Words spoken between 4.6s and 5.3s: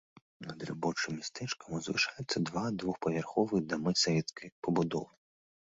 пабудовы.